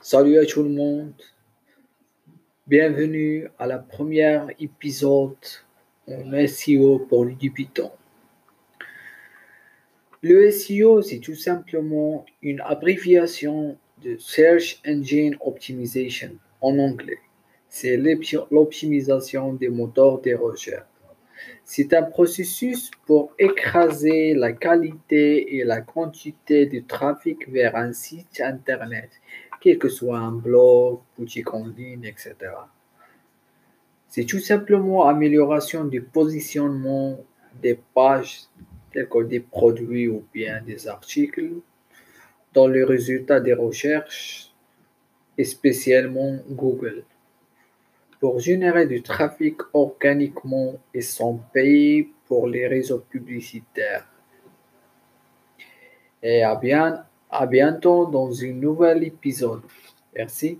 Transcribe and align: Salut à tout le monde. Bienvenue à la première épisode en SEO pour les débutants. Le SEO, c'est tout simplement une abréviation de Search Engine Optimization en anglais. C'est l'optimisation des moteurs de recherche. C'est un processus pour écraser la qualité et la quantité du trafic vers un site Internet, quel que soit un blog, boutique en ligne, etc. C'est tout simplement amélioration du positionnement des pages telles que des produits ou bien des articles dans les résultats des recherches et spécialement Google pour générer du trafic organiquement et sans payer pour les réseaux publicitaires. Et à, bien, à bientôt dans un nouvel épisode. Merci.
Salut 0.00 0.38
à 0.38 0.46
tout 0.46 0.62
le 0.62 0.68
monde. 0.68 1.12
Bienvenue 2.68 3.48
à 3.58 3.66
la 3.66 3.78
première 3.78 4.46
épisode 4.60 5.34
en 6.06 6.46
SEO 6.46 7.00
pour 7.00 7.24
les 7.24 7.34
débutants. 7.34 7.92
Le 10.22 10.52
SEO, 10.52 11.02
c'est 11.02 11.18
tout 11.18 11.34
simplement 11.34 12.24
une 12.42 12.60
abréviation 12.60 13.76
de 14.00 14.16
Search 14.18 14.80
Engine 14.86 15.36
Optimization 15.40 16.38
en 16.60 16.78
anglais. 16.78 17.18
C'est 17.68 17.96
l'optimisation 17.96 19.52
des 19.54 19.68
moteurs 19.68 20.20
de 20.20 20.32
recherche. 20.32 20.86
C'est 21.64 21.92
un 21.92 22.02
processus 22.02 22.90
pour 23.06 23.32
écraser 23.38 24.34
la 24.34 24.52
qualité 24.52 25.56
et 25.56 25.64
la 25.64 25.80
quantité 25.80 26.66
du 26.66 26.84
trafic 26.84 27.48
vers 27.48 27.76
un 27.76 27.92
site 27.92 28.40
Internet, 28.40 29.10
quel 29.60 29.78
que 29.78 29.88
soit 29.88 30.18
un 30.18 30.32
blog, 30.32 31.00
boutique 31.16 31.52
en 31.52 31.66
ligne, 31.66 32.04
etc. 32.04 32.34
C'est 34.08 34.24
tout 34.24 34.38
simplement 34.38 35.06
amélioration 35.06 35.84
du 35.84 36.02
positionnement 36.02 37.18
des 37.60 37.78
pages 37.94 38.42
telles 38.92 39.08
que 39.08 39.22
des 39.24 39.40
produits 39.40 40.08
ou 40.08 40.24
bien 40.32 40.62
des 40.62 40.88
articles 40.88 41.52
dans 42.54 42.68
les 42.68 42.84
résultats 42.84 43.40
des 43.40 43.52
recherches 43.52 44.52
et 45.36 45.44
spécialement 45.44 46.38
Google 46.48 47.04
pour 48.20 48.40
générer 48.40 48.86
du 48.86 49.02
trafic 49.02 49.56
organiquement 49.72 50.74
et 50.92 51.02
sans 51.02 51.34
payer 51.52 52.12
pour 52.26 52.48
les 52.48 52.66
réseaux 52.66 52.98
publicitaires. 52.98 54.08
Et 56.22 56.42
à, 56.42 56.56
bien, 56.56 57.04
à 57.30 57.46
bientôt 57.46 58.06
dans 58.06 58.42
un 58.42 58.52
nouvel 58.52 59.04
épisode. 59.04 59.62
Merci. 60.14 60.58